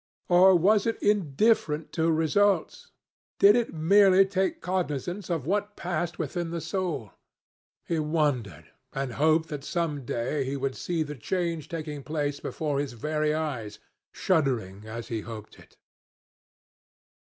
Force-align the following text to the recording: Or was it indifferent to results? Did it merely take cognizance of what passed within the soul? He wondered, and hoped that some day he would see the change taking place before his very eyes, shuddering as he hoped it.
Or 0.29 0.55
was 0.55 0.87
it 0.87 0.97
indifferent 0.99 1.91
to 1.91 2.11
results? 2.11 2.89
Did 3.37 3.55
it 3.55 3.71
merely 3.71 4.25
take 4.25 4.59
cognizance 4.59 5.29
of 5.29 5.45
what 5.45 5.75
passed 5.75 6.17
within 6.17 6.49
the 6.49 6.59
soul? 6.59 7.11
He 7.85 7.99
wondered, 7.99 8.71
and 8.93 9.13
hoped 9.13 9.49
that 9.49 9.63
some 9.63 10.03
day 10.03 10.43
he 10.43 10.57
would 10.57 10.75
see 10.75 11.03
the 11.03 11.13
change 11.13 11.69
taking 11.69 12.01
place 12.01 12.39
before 12.39 12.79
his 12.79 12.93
very 12.93 13.35
eyes, 13.35 13.77
shuddering 14.11 14.87
as 14.87 15.09
he 15.09 15.21
hoped 15.21 15.59
it. 15.59 15.77